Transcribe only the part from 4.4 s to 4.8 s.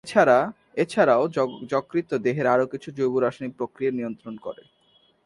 করে।